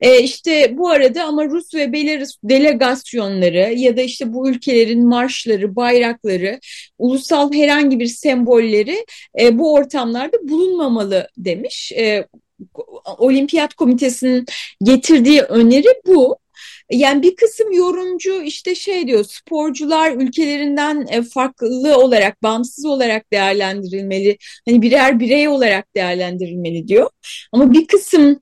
E, 0.00 0.22
işte 0.22 0.78
bu 0.78 0.88
arada 0.88 1.24
ama 1.24 1.44
Rus 1.44 1.74
ve 1.74 1.92
Belarus 1.92 2.36
delegasyonları 2.44 3.74
ya 3.74 3.96
da 3.96 4.02
işte 4.02 4.32
bu 4.32 4.50
ülkelerin 4.50 5.06
marşları, 5.06 5.76
bayrakları, 5.76 6.60
ulusal 6.98 7.52
herhangi 7.52 8.00
bir 8.00 8.06
sembolleri 8.06 9.06
e, 9.40 9.58
bu 9.58 9.74
ortamlarda 9.74 10.48
bulunmamalı 10.48 11.28
demiş. 11.36 11.92
E, 11.92 12.26
Olimpiyat 13.18 13.74
Komitesi'nin 13.74 14.46
getirdiği 14.82 15.42
öneri 15.42 15.94
bu. 16.06 16.41
Yani 16.90 17.22
bir 17.22 17.36
kısım 17.36 17.72
yorumcu 17.72 18.42
işte 18.42 18.74
şey 18.74 19.06
diyor 19.06 19.24
sporcular 19.24 20.12
ülkelerinden 20.12 21.06
e, 21.10 21.22
farklı 21.22 21.96
olarak 21.96 22.42
bağımsız 22.42 22.84
olarak 22.84 23.32
değerlendirilmeli. 23.32 24.38
Hani 24.68 24.82
birer 24.82 25.20
birey 25.20 25.48
olarak 25.48 25.94
değerlendirilmeli 25.96 26.88
diyor. 26.88 27.10
Ama 27.52 27.72
bir 27.72 27.86
kısım 27.86 28.40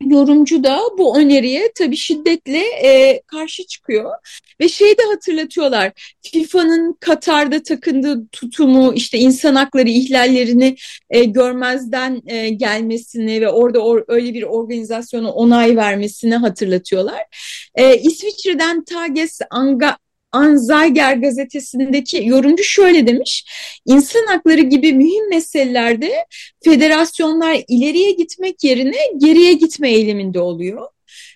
yorumcu 0.00 0.64
da 0.64 0.80
bu 0.98 1.18
öneriye 1.18 1.72
tabii 1.74 1.96
şiddetle 1.96 2.62
e, 2.82 3.22
karşı 3.26 3.66
çıkıyor 3.66 4.10
ve 4.60 4.68
şeyi 4.68 4.98
de 4.98 5.02
hatırlatıyorlar 5.02 6.16
FIFA'nın 6.22 6.96
Katar'da 7.00 7.62
takındığı 7.62 8.26
tutumu 8.32 8.94
işte 8.94 9.18
insan 9.18 9.54
hakları 9.54 9.88
ihlallerini 9.88 10.76
e, 11.10 11.24
görmezden 11.24 12.22
e, 12.26 12.48
gelmesini 12.48 13.40
ve 13.40 13.48
orada 13.48 13.80
or, 13.80 14.04
öyle 14.08 14.34
bir 14.34 14.42
organizasyona 14.42 15.32
onay 15.32 15.76
vermesini 15.76 16.36
hatırlatıyorlar. 16.36 17.22
E, 17.74 17.98
İsviçre'den 17.98 18.84
Tages 18.84 19.40
Anga, 19.50 19.96
Anzeiger 20.32 21.16
gazetesindeki 21.16 22.22
yorumcu 22.26 22.64
şöyle 22.64 23.06
demiş. 23.06 23.44
İnsan 23.86 24.26
hakları 24.26 24.60
gibi 24.60 24.92
mühim 24.92 25.28
meselelerde 25.28 26.26
federasyonlar 26.64 27.62
ileriye 27.68 28.10
gitmek 28.10 28.64
yerine 28.64 28.98
geriye 29.16 29.52
gitme 29.52 29.92
eğiliminde 29.92 30.40
oluyor. 30.40 30.88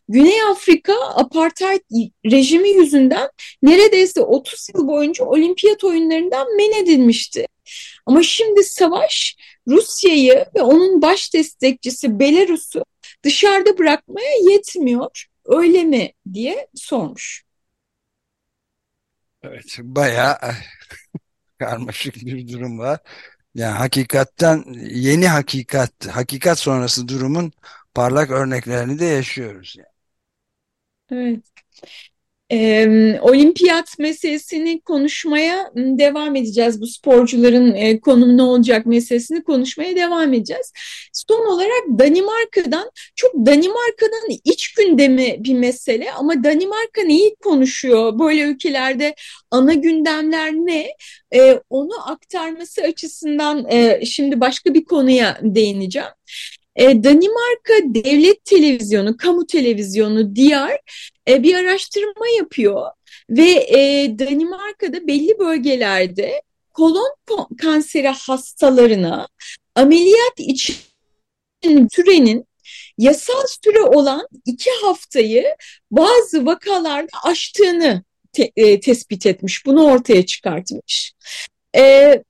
Güney 0.09 0.43
Afrika 0.43 0.95
apartheid 1.15 1.81
rejimi 2.27 2.69
yüzünden 2.69 3.31
neredeyse 3.63 4.21
30 4.21 4.69
yıl 4.75 4.89
boyunca 4.89 5.25
olimpiyat 5.25 5.85
oyunlarından 5.85 6.57
men 6.57 6.83
edilmişti. 6.83 7.47
Ama 8.07 8.23
şimdi 8.23 8.65
savaş 8.65 9.37
Rusya'yı 9.69 10.45
ve 10.55 10.63
onun 10.63 11.03
baş 11.03 11.35
destekçisi 11.35 12.21
Belarus'u 12.21 12.85
dışarıda 13.25 13.79
bırakmaya 13.79 14.33
yetmiyor. 14.51 15.27
Öyle 15.45 15.85
mi 15.85 16.13
diye 16.33 16.67
sormuş. 16.75 17.50
Evet, 19.43 19.77
bayağı 19.83 20.39
karmaşık 21.59 22.15
bir 22.17 22.49
durum 22.53 22.79
var. 22.79 22.99
Yani 23.55 23.79
hakikatten 23.79 24.65
yeni 24.91 25.29
hakikat, 25.29 26.09
hakikat 26.09 26.59
sonrası 26.59 27.09
durumun 27.09 27.53
parlak 27.95 28.31
örneklerini 28.31 28.99
de 28.99 29.05
yaşıyoruz. 29.05 29.77
Yani. 29.79 29.89
Evet. 31.11 31.45
Ee, 32.53 33.19
olimpiyat 33.21 33.99
meselesini 33.99 34.81
konuşmaya 34.81 35.71
devam 35.77 36.37
edeceğiz. 36.37 36.81
Bu 36.81 36.87
sporcuların 36.87 37.75
e, 37.75 38.01
konumu 38.01 38.37
ne 38.37 38.43
olacak 38.43 38.87
meselesini 38.87 39.43
konuşmaya 39.43 39.97
devam 39.97 40.33
edeceğiz. 40.35 40.73
Son 41.13 41.47
olarak 41.47 41.99
Danimarka'dan, 41.99 42.91
çok 43.15 43.35
Danimarka'nın 43.35 44.39
iç 44.45 44.75
gündemi 44.75 45.37
bir 45.39 45.55
mesele 45.55 46.13
ama 46.13 46.45
Danimarka 46.45 47.03
neyi 47.03 47.35
konuşuyor? 47.35 48.19
Böyle 48.19 48.41
ülkelerde 48.43 49.15
ana 49.51 49.75
gündemler 49.75 50.53
ne? 50.53 50.87
E, 51.35 51.61
onu 51.71 52.11
aktarması 52.11 52.83
açısından 52.83 53.67
e, 53.71 54.07
şimdi 54.07 54.41
başka 54.41 54.75
bir 54.75 54.85
konuya 54.85 55.39
değineceğim. 55.43 56.09
E, 56.81 57.05
Danimarka 57.05 57.75
Devlet 57.95 58.45
Televizyonu, 58.45 59.17
Kamu 59.17 59.47
Televizyonu 59.47 60.37
Diyar 60.37 60.81
e, 61.29 61.43
bir 61.43 61.55
araştırma 61.55 62.29
yapıyor 62.39 62.87
ve 63.31 63.51
e, 63.51 63.79
Danimarka'da 64.19 65.07
belli 65.07 65.39
bölgelerde 65.39 66.43
kolon 66.75 67.17
kanseri 67.63 68.09
hastalarına 68.09 69.29
ameliyat 69.75 70.35
için 70.39 70.77
sürenin 71.93 72.45
yasal 72.99 73.47
süre 73.47 73.81
olan 73.81 74.29
iki 74.47 74.71
haftayı 74.83 75.57
bazı 75.91 76.47
vakalarda 76.47 77.19
aştığını 77.25 78.05
te, 78.33 78.53
e, 78.57 78.81
tespit 78.81 79.27
etmiş. 79.27 79.67
Bunu 79.67 79.85
ortaya 79.85 80.27
çıkartmış. 80.27 81.13
E, 81.77 82.23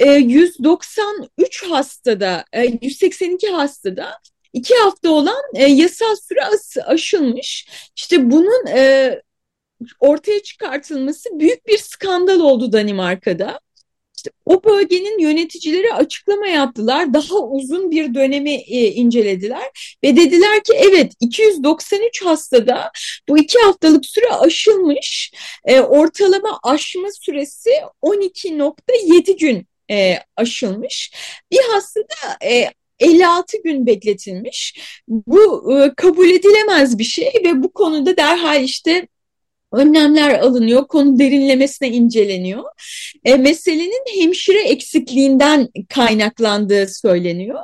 193 0.00 1.62
e, 1.62 1.66
hastada, 1.66 2.44
182 2.82 3.46
e, 3.46 3.50
hastada 3.50 4.20
iki 4.52 4.74
hafta 4.74 5.10
olan 5.10 5.42
e, 5.54 5.64
yasal 5.64 6.16
süre 6.16 6.40
aşılmış. 6.86 7.68
İşte 7.96 8.30
bunun 8.30 8.64
ortaya 10.00 10.42
çıkartılması 10.42 11.28
büyük 11.38 11.66
bir 11.66 11.78
skandal 11.78 12.40
oldu 12.40 12.72
Danimarka'da. 12.72 13.60
İşte 14.16 14.30
o 14.46 14.64
bölgenin 14.64 15.18
yöneticileri 15.18 15.94
açıklama 15.94 16.46
yaptılar. 16.46 17.14
Daha 17.14 17.38
uzun 17.38 17.90
bir 17.90 18.14
dönemi 18.14 18.54
e, 18.54 18.90
incelediler 18.90 19.96
ve 20.04 20.16
dediler 20.16 20.64
ki 20.64 20.72
evet 20.76 21.12
293 21.20 22.24
hastada 22.24 22.90
bu 23.28 23.38
iki 23.38 23.58
haftalık 23.58 24.06
süre 24.06 24.30
aşılmış. 24.30 25.32
E, 25.64 25.80
ortalama 25.80 26.60
aşma 26.62 27.08
süresi 27.12 27.70
12.7 28.02 29.38
gün 29.38 29.66
e, 29.90 30.18
aşılmış. 30.36 31.12
Bir 31.52 31.60
hastada 31.72 32.44
e, 32.44 32.70
56 32.98 33.56
gün 33.64 33.86
bekletilmiş. 33.86 34.80
Bu 35.08 35.72
e, 35.78 35.94
kabul 35.96 36.30
edilemez 36.30 36.98
bir 36.98 37.04
şey 37.04 37.32
ve 37.44 37.62
bu 37.62 37.72
konuda 37.72 38.16
derhal 38.16 38.62
işte 38.62 39.08
önlemler 39.72 40.38
alınıyor, 40.38 40.88
konu 40.88 41.18
derinlemesine 41.18 41.88
inceleniyor. 41.88 42.64
E, 43.24 43.34
meselenin 43.34 44.22
hemşire 44.22 44.62
eksikliğinden 44.62 45.68
kaynaklandığı 45.88 46.88
söyleniyor. 46.88 47.60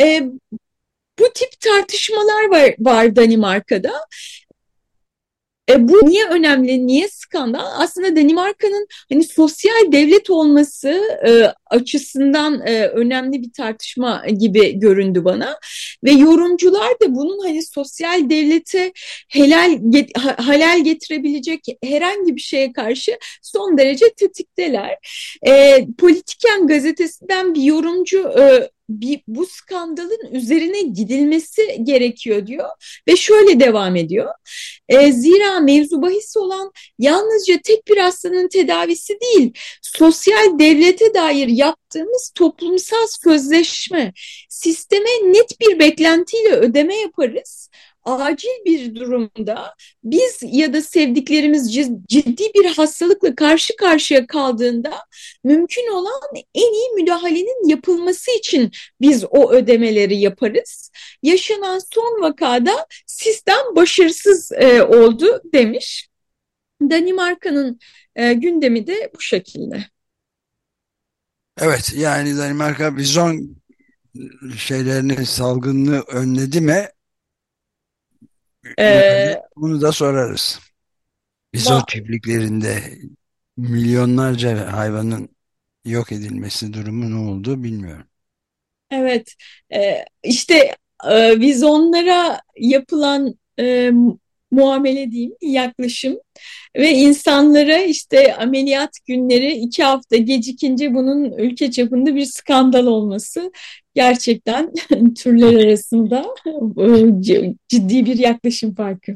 E, 0.00 0.22
bu 1.18 1.24
tip 1.34 1.60
tartışmalar 1.60 2.50
var, 2.50 2.74
var 2.78 3.16
Danimarka'da. 3.16 3.92
E, 5.70 5.88
bu 5.88 6.06
niye 6.06 6.26
önemli, 6.28 6.86
niye 6.86 7.08
skandal? 7.08 7.66
Aslında 7.78 8.16
Danimarka'nın 8.16 8.86
hani 9.12 9.24
sosyal 9.24 9.92
devlet 9.92 10.30
olması 10.30 10.88
e, 11.26 11.52
açısından 11.66 12.66
e, 12.66 12.86
önemli 12.86 13.42
bir 13.42 13.52
tartışma 13.52 14.24
gibi 14.38 14.78
göründü 14.78 15.24
bana. 15.24 15.58
Ve 16.04 16.10
yorumcular 16.10 16.90
da 17.02 17.14
bunun 17.14 17.38
hani 17.38 17.62
sosyal 17.62 18.30
devlete 18.30 18.92
helal 19.28 19.78
get, 19.88 20.18
halal 20.18 20.84
getirebilecek 20.84 21.60
herhangi 21.84 22.36
bir 22.36 22.40
şeye 22.40 22.72
karşı 22.72 23.18
son 23.42 23.78
derece 23.78 24.14
tetikteler. 24.16 24.98
E, 25.46 25.86
Politiken 25.98 26.66
gazetesinden 26.66 27.54
bir 27.54 27.62
yorumcu 27.62 28.28
e, 28.38 28.70
bir, 29.00 29.20
bu 29.28 29.46
skandalın 29.46 30.32
üzerine 30.32 30.82
gidilmesi 30.82 31.80
gerekiyor 31.82 32.46
diyor 32.46 32.68
ve 33.08 33.16
şöyle 33.16 33.60
devam 33.60 33.96
ediyor. 33.96 34.30
E, 34.88 35.12
zira 35.12 35.60
mevzu 35.60 36.02
bahis 36.02 36.36
olan 36.36 36.72
yalnızca 36.98 37.60
tek 37.64 37.86
bir 37.86 37.96
hastanın 37.96 38.48
tedavisi 38.48 39.18
değil, 39.20 39.52
sosyal 39.82 40.58
devlete 40.58 41.14
dair 41.14 41.48
yaptığımız 41.48 42.32
toplumsal 42.34 43.06
sözleşme, 43.24 44.12
sisteme 44.48 45.10
net 45.24 45.60
bir 45.60 45.78
beklentiyle 45.78 46.52
ödeme 46.52 46.96
yaparız 46.96 47.70
acil 48.04 48.64
bir 48.64 48.94
durumda 48.94 49.74
biz 50.04 50.38
ya 50.42 50.72
da 50.72 50.82
sevdiklerimiz 50.82 51.74
ciddi 52.08 52.44
bir 52.54 52.64
hastalıkla 52.64 53.34
karşı 53.34 53.76
karşıya 53.76 54.26
kaldığında 54.26 54.92
mümkün 55.44 55.92
olan 55.92 56.20
en 56.54 56.72
iyi 56.72 56.94
müdahalenin 56.94 57.68
yapılması 57.68 58.30
için 58.38 58.70
biz 59.00 59.24
o 59.30 59.52
ödemeleri 59.52 60.16
yaparız. 60.16 60.90
Yaşanan 61.22 61.80
son 61.94 62.20
vakada 62.20 62.86
sistem 63.06 63.76
başarısız 63.76 64.52
e, 64.52 64.82
oldu 64.82 65.42
demiş. 65.52 66.08
Danimarka'nın 66.82 67.78
e, 68.16 68.32
gündemi 68.32 68.86
de 68.86 69.10
bu 69.14 69.20
şekilde. 69.20 69.84
Evet 71.60 71.92
yani 71.96 72.38
Danimarka 72.38 72.96
bizon 72.96 73.56
şeylerini 74.58 75.26
salgınlığı 75.26 76.00
önledi 76.00 76.60
mi 76.60 76.88
ee, 78.78 79.42
bunu 79.56 79.80
da 79.80 79.92
sorarız. 79.92 80.60
Bizon 81.54 81.82
çiftliklerinde 81.88 82.98
milyonlarca 83.56 84.72
hayvanın 84.72 85.28
yok 85.84 86.12
edilmesi 86.12 86.72
durumu 86.72 87.10
ne 87.10 87.30
oldu 87.30 87.62
bilmiyorum. 87.62 88.06
Evet, 88.90 89.34
e, 89.74 90.04
işte 90.22 90.76
e, 91.10 91.40
vizonlara 91.40 92.40
yapılan 92.58 93.34
e, 93.58 93.90
muamele 94.50 95.10
diyeyim, 95.10 95.32
yaklaşım 95.42 96.18
ve 96.76 96.90
insanlara 96.90 97.78
işte 97.78 98.36
ameliyat 98.36 98.90
günleri 99.06 99.52
iki 99.52 99.84
hafta 99.84 100.16
gecikince 100.16 100.94
bunun 100.94 101.32
ülke 101.32 101.70
çapında 101.70 102.14
bir 102.14 102.24
skandal 102.24 102.86
olması 102.86 103.52
gerçekten 103.94 104.72
türler 105.16 105.64
arasında 105.64 106.26
e, 106.78 107.54
ciddi 107.68 108.06
bir 108.06 108.18
yaklaşım 108.18 108.74
farkı. 108.74 109.12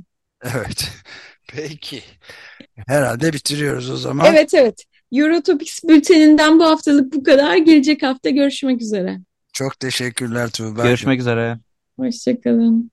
Evet. 0.55 0.88
Peki. 1.49 2.03
Herhalde 2.87 3.33
bitiriyoruz 3.33 3.91
o 3.91 3.97
zaman. 3.97 4.27
Evet 4.27 4.55
evet. 4.55 4.85
Eurotopics 5.12 5.85
bülteninden 5.85 6.59
bu 6.59 6.64
haftalık 6.64 7.12
bu 7.14 7.23
kadar. 7.23 7.57
Gelecek 7.57 8.03
hafta 8.03 8.31
görüşmek 8.31 8.83
üzere. 8.83 9.19
Çok 9.53 9.81
teşekkürler 9.81 10.51
Tuğba. 10.51 10.83
Görüşmek 10.83 11.21
üzere. 11.21 11.59
Hoşçakalın. 11.99 12.91